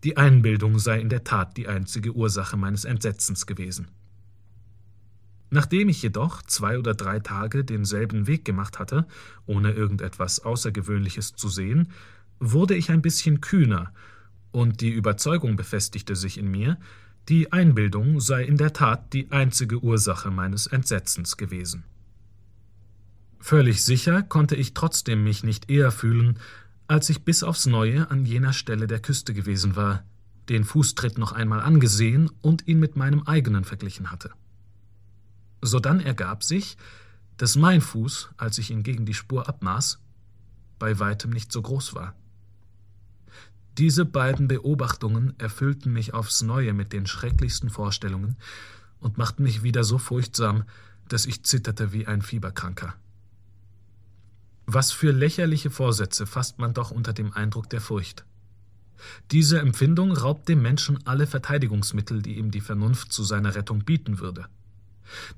[0.05, 3.89] die Einbildung sei in der Tat die einzige Ursache meines Entsetzens gewesen.
[5.51, 9.07] Nachdem ich jedoch zwei oder drei Tage denselben Weg gemacht hatte,
[9.47, 11.89] ohne irgendetwas Außergewöhnliches zu sehen,
[12.39, 13.93] wurde ich ein bisschen kühner,
[14.53, 16.79] und die Überzeugung befestigte sich in mir,
[17.31, 21.85] die Einbildung sei in der Tat die einzige Ursache meines Entsetzens gewesen.
[23.39, 26.41] Völlig sicher konnte ich trotzdem mich nicht eher fühlen,
[26.89, 30.03] als ich bis aufs Neue an jener Stelle der Küste gewesen war,
[30.49, 34.33] den Fußtritt noch einmal angesehen und ihn mit meinem eigenen verglichen hatte.
[35.63, 36.77] Sodann ergab sich,
[37.37, 40.01] dass mein Fuß, als ich ihn gegen die Spur abmaß,
[40.81, 42.17] bei weitem nicht so groß war.
[43.81, 48.37] Diese beiden Beobachtungen erfüllten mich aufs neue mit den schrecklichsten Vorstellungen
[48.99, 50.65] und machten mich wieder so furchtsam,
[51.09, 52.93] dass ich zitterte wie ein Fieberkranker.
[54.67, 58.27] Was für lächerliche Vorsätze fasst man doch unter dem Eindruck der Furcht.
[59.31, 64.19] Diese Empfindung raubt dem Menschen alle Verteidigungsmittel, die ihm die Vernunft zu seiner Rettung bieten
[64.19, 64.45] würde.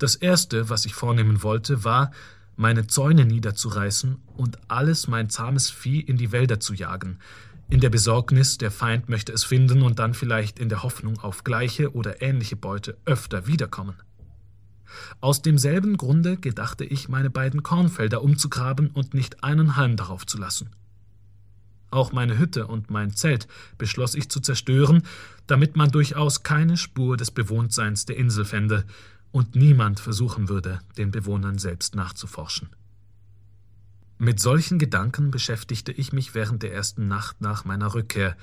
[0.01, 2.11] Das Erste, was ich vornehmen wollte, war,
[2.57, 7.21] meine Zäune niederzureißen und alles mein zahmes Vieh in die Wälder zu jagen,
[7.73, 11.43] in der Besorgnis, der Feind möchte es finden und dann vielleicht in der Hoffnung auf
[11.43, 13.95] gleiche oder ähnliche Beute öfter wiederkommen.
[15.23, 20.37] Aus demselben Grunde gedachte ich, meine beiden Kornfelder umzugraben und nicht einen Halm darauf zu
[20.37, 20.69] lassen.
[21.91, 25.03] Auch meine Hütte und mein Zelt beschloss ich zu zerstören,
[25.47, 28.85] damit man durchaus keine Spur des Bewohntseins der Insel fände,
[29.31, 32.69] und niemand versuchen würde, den Bewohnern selbst nachzuforschen.
[34.25, 38.37] Mit solchen Gedanken beschäftigte ich mich während der ersten Nacht nach meiner Rückkehr,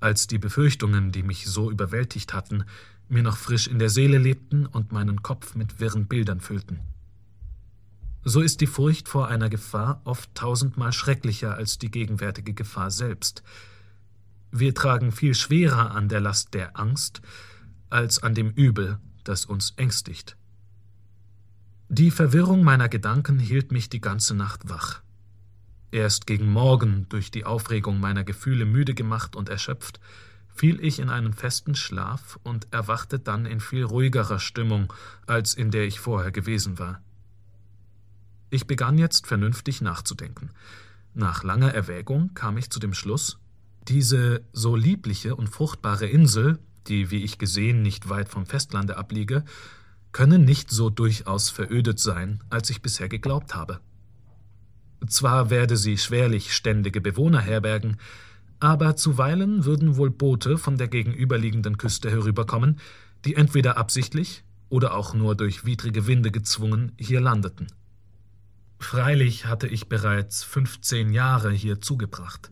[0.00, 2.64] als die Befürchtungen, die mich so überwältigt hatten,
[3.08, 6.80] mir noch frisch in der Seele lebten und meinen Kopf mit wirren Bildern füllten.
[8.24, 13.44] So ist die Furcht vor einer Gefahr oft tausendmal schrecklicher als die gegenwärtige Gefahr selbst.
[14.50, 17.22] Wir tragen viel schwerer an der Last der Angst,
[17.88, 20.36] als an dem Übel, das uns ängstigt.
[21.88, 25.02] Die Verwirrung meiner Gedanken hielt mich die ganze Nacht wach.
[25.92, 30.00] Erst gegen Morgen, durch die Aufregung meiner Gefühle müde gemacht und erschöpft,
[30.54, 34.92] fiel ich in einen festen Schlaf und erwachte dann in viel ruhigerer Stimmung,
[35.26, 37.00] als in der ich vorher gewesen war.
[38.50, 40.50] Ich begann jetzt vernünftig nachzudenken.
[41.14, 43.38] Nach langer Erwägung kam ich zu dem Schluss,
[43.88, 49.44] diese so liebliche und fruchtbare Insel, die, wie ich gesehen, nicht weit vom Festlande abliege,
[50.12, 53.80] könne nicht so durchaus verödet sein, als ich bisher geglaubt habe.
[55.06, 57.96] Zwar werde sie schwerlich ständige Bewohner herbergen,
[58.58, 62.78] aber zuweilen würden wohl Boote von der gegenüberliegenden Küste herüberkommen,
[63.24, 67.68] die entweder absichtlich oder auch nur durch widrige Winde gezwungen hier landeten.
[68.78, 72.50] Freilich hatte ich bereits fünfzehn Jahre hier zugebracht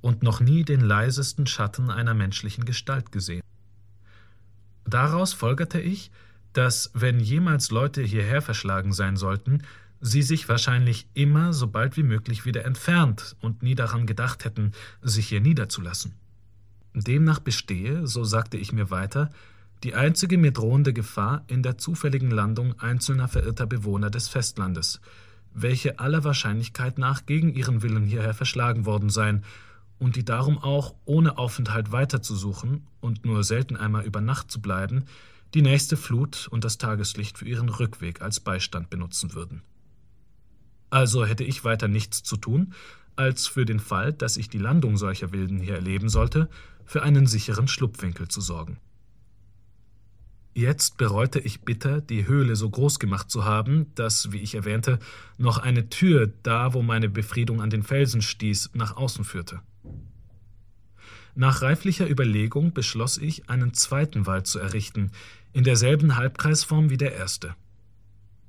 [0.00, 3.42] und noch nie den leisesten Schatten einer menschlichen Gestalt gesehen.
[4.84, 6.10] Daraus folgerte ich,
[6.52, 9.62] dass, wenn jemals Leute hierher verschlagen sein sollten,
[10.00, 14.72] sie sich wahrscheinlich immer so bald wie möglich wieder entfernt und nie daran gedacht hätten,
[15.02, 16.14] sich hier niederzulassen.
[16.94, 19.30] Demnach bestehe, so sagte ich mir weiter,
[19.82, 25.00] die einzige mir drohende Gefahr in der zufälligen Landung einzelner verirrter Bewohner des Festlandes,
[25.52, 29.44] welche aller Wahrscheinlichkeit nach gegen ihren Willen hierher verschlagen worden seien
[29.98, 35.04] und die darum auch, ohne Aufenthalt weiterzusuchen und nur selten einmal über Nacht zu bleiben,
[35.54, 39.62] die nächste Flut und das Tageslicht für ihren Rückweg als Beistand benutzen würden.
[40.90, 42.74] Also hätte ich weiter nichts zu tun,
[43.16, 46.48] als für den Fall, dass ich die Landung solcher Wilden hier erleben sollte,
[46.84, 48.78] für einen sicheren Schlupfwinkel zu sorgen.
[50.54, 54.98] Jetzt bereute ich bitter, die Höhle so groß gemacht zu haben, dass, wie ich erwähnte,
[55.36, 59.60] noch eine Tür da, wo meine Befriedung an den Felsen stieß, nach außen führte.
[61.34, 65.10] Nach reiflicher Überlegung beschloss ich, einen zweiten Wald zu errichten,
[65.52, 67.54] in derselben Halbkreisform wie der erste.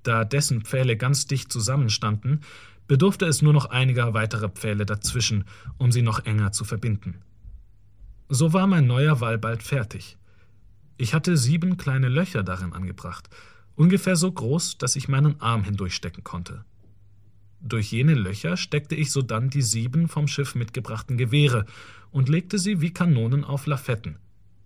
[0.07, 2.39] Da dessen Pfähle ganz dicht zusammenstanden,
[2.87, 5.43] bedurfte es nur noch einiger weiterer Pfähle dazwischen,
[5.77, 7.15] um sie noch enger zu verbinden.
[8.29, 10.15] So war mein neuer Wall bald fertig.
[10.95, 13.29] Ich hatte sieben kleine Löcher darin angebracht,
[13.75, 16.63] ungefähr so groß, dass ich meinen Arm hindurchstecken konnte.
[17.59, 21.65] Durch jene Löcher steckte ich sodann die sieben vom Schiff mitgebrachten Gewehre
[22.11, 24.19] und legte sie wie Kanonen auf Lafetten,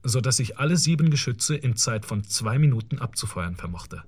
[0.04, 4.04] so dass ich alle sieben Geschütze in Zeit von zwei Minuten abzufeuern vermochte.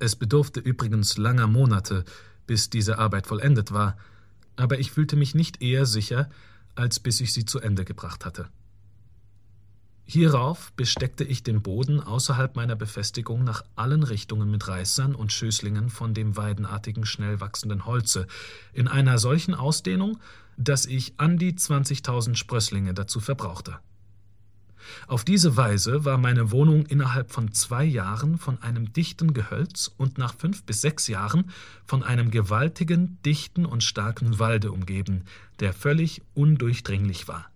[0.00, 2.04] Es bedurfte übrigens langer Monate,
[2.46, 3.98] bis diese Arbeit vollendet war,
[4.56, 6.30] aber ich fühlte mich nicht eher sicher,
[6.74, 8.48] als bis ich sie zu Ende gebracht hatte.
[10.06, 15.90] Hierauf besteckte ich den Boden außerhalb meiner Befestigung nach allen Richtungen mit Reißern und Schößlingen
[15.90, 18.26] von dem weidenartigen, schnell wachsenden Holze,
[18.72, 20.18] in einer solchen Ausdehnung,
[20.56, 23.78] dass ich an die 20.000 Sprösslinge dazu verbrauchte.
[25.06, 30.18] Auf diese Weise war meine Wohnung innerhalb von zwei Jahren von einem dichten Gehölz und
[30.18, 31.50] nach fünf bis sechs Jahren
[31.84, 35.24] von einem gewaltigen, dichten und starken Walde umgeben,
[35.60, 37.50] der völlig undurchdringlich war.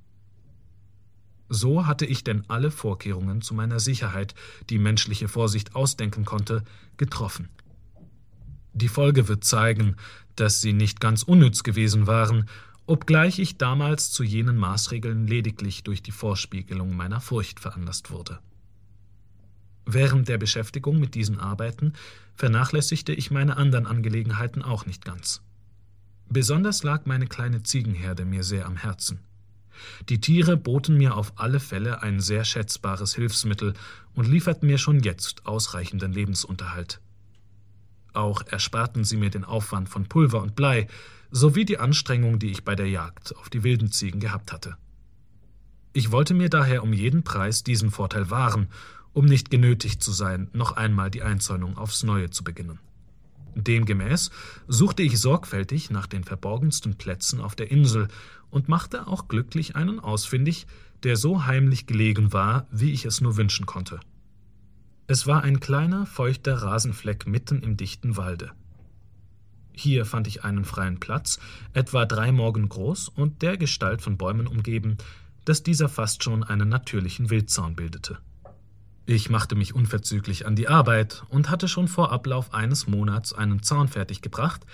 [1.49, 4.35] So hatte ich denn alle Vorkehrungen zu meiner Sicherheit,
[4.71, 6.65] die menschliche Vorsicht ausdenken konnte,
[6.97, 7.49] getroffen.
[8.73, 9.97] Die Folge wird zeigen,
[10.37, 12.47] dass sie nicht ganz unnütz gewesen waren,
[12.87, 18.39] obgleich ich damals zu jenen Maßregeln lediglich durch die Vorspiegelung meiner Furcht veranlasst wurde.
[19.87, 21.93] Während der Beschäftigung mit diesen Arbeiten
[22.35, 25.43] vernachlässigte ich meine anderen Angelegenheiten auch nicht ganz.
[26.29, 29.21] Besonders lag meine kleine Ziegenherde mir sehr am Herzen.
[30.09, 33.75] Die Tiere boten mir auf alle Fälle ein sehr schätzbares Hilfsmittel
[34.15, 37.01] und lieferten mir schon jetzt ausreichenden Lebensunterhalt.
[38.13, 40.87] Auch ersparten sie mir den Aufwand von Pulver und Blei,
[41.35, 44.77] sowie die Anstrengung, die ich bei der Jagd auf die wilden Ziegen gehabt hatte.
[45.93, 48.69] Ich wollte mir daher um jeden Preis diesen Vorteil wahren,
[49.13, 52.79] um nicht genötigt zu sein, noch einmal die Einzäunung aufs Neue zu beginnen.
[53.57, 54.31] Demgemäß
[54.69, 58.07] suchte ich sorgfältig nach den verborgensten Plätzen auf der Insel
[58.51, 60.69] und machte auch glücklich einen ausfindig,
[61.03, 63.99] der so heimlich gelegen war, wie ich es nur wünschen konnte.
[65.09, 68.53] Es war ein kleiner, feuchter Rasenfleck mitten im dichten Walde.
[69.77, 71.41] Hier fand ich einen freien Platz,
[71.73, 74.97] etwa drei Morgen groß und der Gestalt von Bäumen umgeben,
[75.45, 78.19] dass dieser fast schon einen natürlichen Wildzaun bildete.
[79.05, 83.63] Ich machte mich unverzüglich an die Arbeit und hatte schon vor Ablauf eines Monats einen
[83.63, 84.65] Zaun fertiggebracht,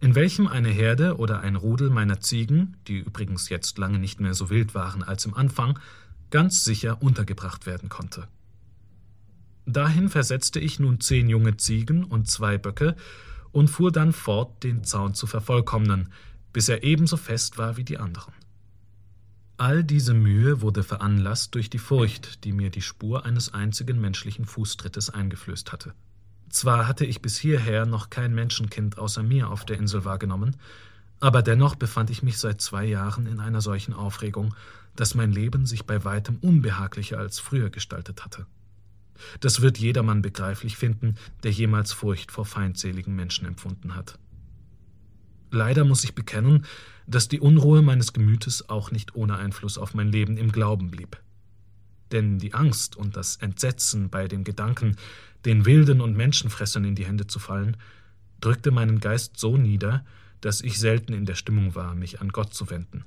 [0.00, 4.34] in welchem eine Herde oder ein Rudel meiner Ziegen, die übrigens jetzt lange nicht mehr
[4.34, 5.78] so wild waren als im Anfang,
[6.30, 8.26] ganz sicher untergebracht werden konnte.
[9.66, 12.96] Dahin versetzte ich nun zehn junge Ziegen und zwei Böcke
[13.56, 16.12] und fuhr dann fort, den Zaun zu vervollkommnen,
[16.52, 18.34] bis er ebenso fest war wie die anderen.
[19.56, 24.44] All diese Mühe wurde veranlasst durch die Furcht, die mir die Spur eines einzigen menschlichen
[24.44, 25.94] Fußtrittes eingeflößt hatte.
[26.50, 30.56] Zwar hatte ich bis hierher noch kein Menschenkind außer mir auf der Insel wahrgenommen,
[31.20, 34.54] aber dennoch befand ich mich seit zwei Jahren in einer solchen Aufregung,
[34.96, 38.44] dass mein Leben sich bei weitem unbehaglicher als früher gestaltet hatte.
[39.40, 44.18] Das wird jedermann begreiflich finden, der jemals Furcht vor feindseligen Menschen empfunden hat.
[45.50, 46.64] Leider muss ich bekennen,
[47.06, 51.20] dass die Unruhe meines Gemütes auch nicht ohne Einfluss auf mein Leben im Glauben blieb.
[52.12, 54.96] Denn die Angst und das Entsetzen bei dem Gedanken,
[55.44, 57.76] den Wilden und Menschenfressern in die Hände zu fallen,
[58.40, 60.04] drückte meinen Geist so nieder,
[60.40, 63.04] dass ich selten in der Stimmung war, mich an Gott zu wenden.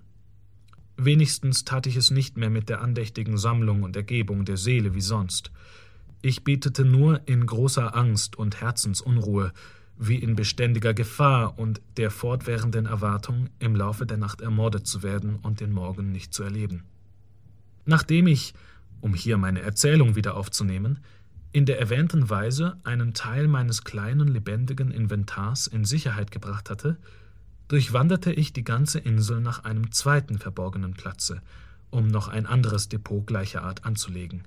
[0.97, 5.01] Wenigstens tat ich es nicht mehr mit der andächtigen Sammlung und Ergebung der Seele wie
[5.01, 5.51] sonst.
[6.21, 9.53] Ich betete nur in großer Angst und Herzensunruhe,
[9.97, 15.38] wie in beständiger Gefahr und der fortwährenden Erwartung, im Laufe der Nacht ermordet zu werden
[15.41, 16.84] und den Morgen nicht zu erleben.
[17.86, 18.53] Nachdem ich,
[19.01, 20.99] um hier meine Erzählung wieder aufzunehmen,
[21.51, 26.97] in der erwähnten Weise einen Teil meines kleinen lebendigen Inventars in Sicherheit gebracht hatte,
[27.69, 31.41] durchwanderte ich die ganze Insel nach einem zweiten verborgenen Platze,
[31.89, 34.43] um noch ein anderes Depot gleicher Art anzulegen.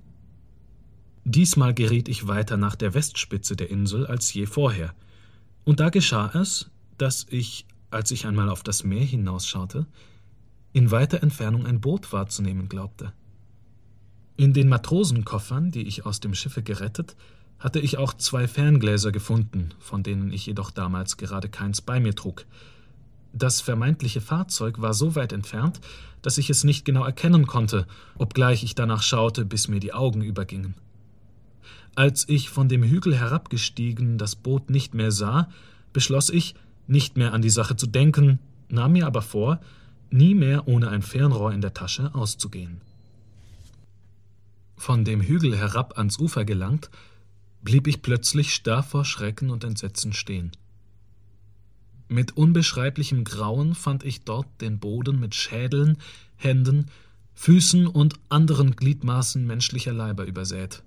[1.25, 4.93] Diesmal geriet ich weiter nach der Westspitze der Insel als je vorher,
[5.63, 9.85] und da geschah es, dass ich, als ich einmal auf das Meer hinausschaute,
[10.73, 13.13] in weiter Entfernung ein Boot wahrzunehmen glaubte.
[14.35, 17.15] In den Matrosenkoffern, die ich aus dem Schiffe gerettet,
[17.59, 22.15] hatte ich auch zwei Ferngläser gefunden, von denen ich jedoch damals gerade keins bei mir
[22.15, 22.45] trug.
[23.31, 25.79] Das vermeintliche Fahrzeug war so weit entfernt,
[26.21, 30.21] dass ich es nicht genau erkennen konnte, obgleich ich danach schaute, bis mir die Augen
[30.21, 30.75] übergingen.
[31.95, 35.49] Als ich von dem Hügel herabgestiegen das Boot nicht mehr sah,
[35.93, 36.55] beschloss ich,
[36.87, 39.59] nicht mehr an die Sache zu denken, nahm mir aber vor,
[40.09, 42.81] nie mehr ohne ein Fernrohr in der Tasche auszugehen.
[44.75, 46.89] Von dem Hügel herab ans Ufer gelangt,
[47.61, 50.51] blieb ich plötzlich starr vor Schrecken und Entsetzen stehen.
[52.09, 55.97] Mit unbeschreiblichem Grauen fand ich dort den Boden mit Schädeln,
[56.35, 56.87] Händen,
[57.33, 60.83] Füßen und anderen Gliedmaßen menschlicher Leiber übersät.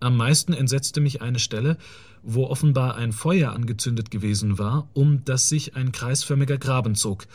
[0.00, 1.78] Am meisten entsetzte mich eine Stelle,
[2.22, 7.26] wo offenbar ein Feuer angezündet gewesen war, um das sich ein kreisförmiger Graben zog.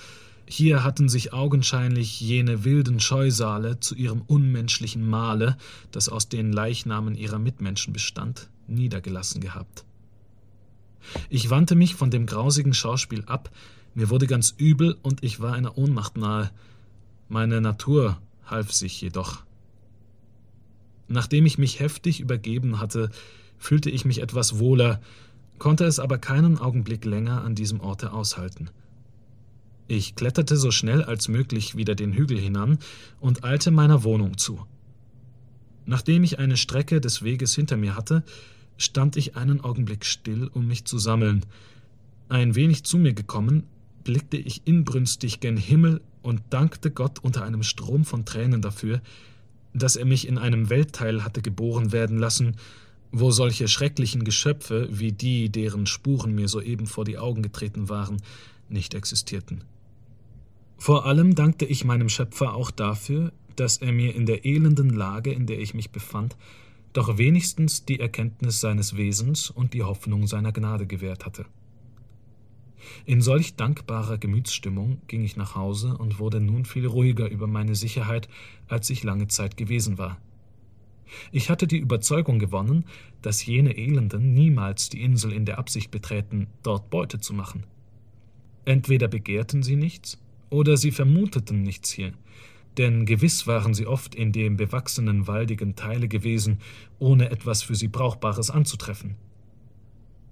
[0.45, 5.57] Hier hatten sich augenscheinlich jene wilden Scheusale zu ihrem unmenschlichen Mahle,
[5.91, 9.85] das aus den Leichnamen ihrer Mitmenschen bestand, niedergelassen gehabt.
[11.29, 13.49] Ich wandte mich von dem grausigen Schauspiel ab,
[13.93, 16.51] mir wurde ganz übel und ich war einer Ohnmacht nahe.
[17.27, 19.43] Meine Natur half sich jedoch.
[21.11, 23.09] Nachdem ich mich heftig übergeben hatte,
[23.57, 25.01] fühlte ich mich etwas wohler,
[25.59, 28.69] konnte es aber keinen Augenblick länger an diesem Orte aushalten.
[29.89, 32.79] Ich kletterte so schnell als möglich wieder den Hügel hinan
[33.19, 34.65] und eilte meiner Wohnung zu.
[35.85, 38.23] Nachdem ich eine Strecke des Weges hinter mir hatte,
[38.77, 41.45] stand ich einen Augenblick still, um mich zu sammeln.
[42.29, 43.63] Ein wenig zu mir gekommen,
[44.05, 49.01] blickte ich inbrünstig gen Himmel und dankte Gott unter einem Strom von Tränen dafür,
[49.73, 52.57] dass er mich in einem Weltteil hatte geboren werden lassen,
[53.11, 58.21] wo solche schrecklichen Geschöpfe wie die, deren Spuren mir soeben vor die Augen getreten waren,
[58.69, 59.63] nicht existierten.
[60.77, 65.31] Vor allem dankte ich meinem Schöpfer auch dafür, dass er mir in der elenden Lage,
[65.31, 66.35] in der ich mich befand,
[66.93, 71.45] doch wenigstens die Erkenntnis seines Wesens und die Hoffnung seiner Gnade gewährt hatte.
[73.05, 77.75] In solch dankbarer Gemütsstimmung ging ich nach Hause und wurde nun viel ruhiger über meine
[77.75, 78.27] Sicherheit,
[78.67, 80.17] als ich lange Zeit gewesen war.
[81.31, 82.85] Ich hatte die Überzeugung gewonnen,
[83.21, 87.65] dass jene Elenden niemals die Insel in der Absicht beträten, dort Beute zu machen.
[88.65, 92.13] Entweder begehrten sie nichts, oder sie vermuteten nichts hier,
[92.77, 96.59] denn gewiss waren sie oft in dem bewachsenen waldigen Teile gewesen,
[96.99, 99.15] ohne etwas für sie Brauchbares anzutreffen.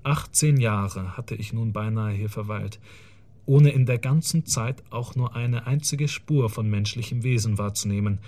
[0.04, 2.80] Achtzehn Jahre hatte ich nun beinahe hier verweilt,
[3.46, 8.20] ohne in der ganzen Zeit auch nur eine einzige Spur von menschlichem Wesen wahrzunehmen,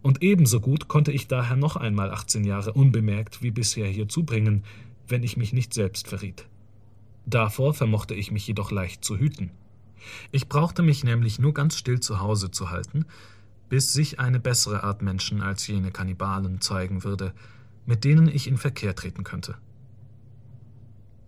[0.00, 4.64] und ebenso gut konnte ich daher noch einmal achtzehn Jahre unbemerkt wie bisher hier zubringen,
[5.08, 6.46] wenn ich mich nicht selbst verriet.
[7.26, 9.50] Davor vermochte ich mich jedoch leicht zu hüten.
[10.30, 13.06] Ich brauchte mich nämlich nur ganz still zu Hause zu halten,
[13.68, 17.34] bis sich eine bessere Art Menschen als jene Kannibalen zeigen würde,
[17.84, 19.56] mit denen ich in Verkehr treten könnte.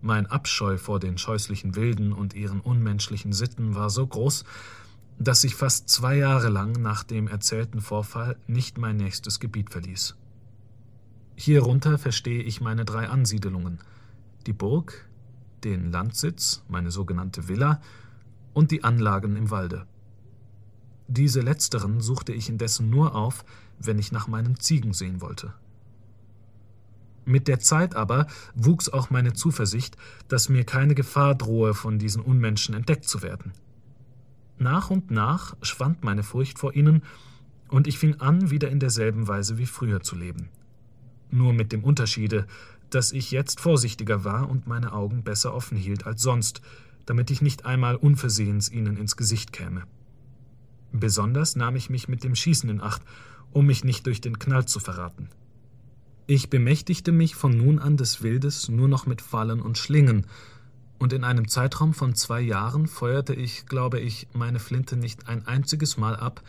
[0.02, 4.44] Mein Abscheu vor den scheußlichen Wilden und ihren unmenschlichen Sitten war so groß,
[5.18, 10.16] dass ich fast zwei Jahre lang nach dem erzählten Vorfall nicht mein nächstes Gebiet verließ.
[11.36, 13.78] Hierunter verstehe ich meine drei Ansiedelungen
[14.46, 15.06] die Burg,
[15.64, 17.80] den Landsitz, meine sogenannte Villa,
[18.52, 19.86] und die Anlagen im Walde.
[21.08, 23.44] Diese letzteren suchte ich indessen nur auf,
[23.78, 25.52] wenn ich nach meinen Ziegen sehen wollte.
[27.30, 28.26] Mit der Zeit aber
[28.56, 33.52] wuchs auch meine Zuversicht, dass mir keine Gefahr drohe, von diesen Unmenschen entdeckt zu werden.
[34.58, 37.02] Nach und nach schwand meine Furcht vor ihnen,
[37.68, 40.48] und ich fing an, wieder in derselben Weise wie früher zu leben.
[41.30, 42.48] Nur mit dem Unterschiede,
[42.90, 46.60] dass ich jetzt vorsichtiger war und meine Augen besser offen hielt als sonst,
[47.06, 49.84] damit ich nicht einmal unversehens ihnen ins Gesicht käme.
[50.90, 53.02] Besonders nahm ich mich mit dem Schießen in Acht,
[53.52, 55.28] um mich nicht durch den Knall zu verraten.
[56.26, 60.26] Ich bemächtigte mich von nun an des Wildes nur noch mit Fallen und Schlingen,
[61.00, 65.46] und in einem Zeitraum von zwei Jahren feuerte ich, glaube ich, meine Flinte nicht ein
[65.46, 66.42] einziges Mal ab,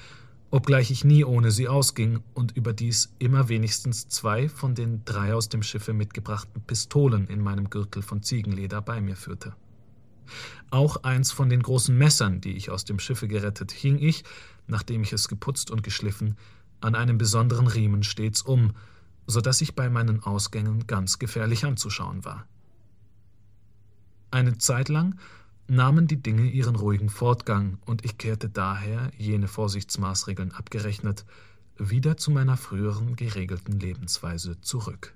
[0.52, 5.48] obgleich ich nie ohne sie ausging und überdies immer wenigstens zwei von den drei aus
[5.48, 9.56] dem Schiffe mitgebrachten Pistolen in meinem Gürtel von Ziegenleder bei mir führte.
[10.70, 14.26] Auch eins von den großen Messern, die ich aus dem Schiffe gerettet, hing ich,
[14.68, 16.36] nachdem ich es geputzt und geschliffen,
[16.82, 18.74] an einem besonderen Riemen stets um,
[19.32, 22.46] so dass ich bei meinen Ausgängen ganz gefährlich anzuschauen war.
[24.30, 25.18] Eine Zeit lang
[25.68, 31.26] nahmen die Dinge ihren ruhigen Fortgang, und ich kehrte daher, jene Vorsichtsmaßregeln abgerechnet,
[31.78, 35.14] wieder zu meiner früheren geregelten Lebensweise zurück.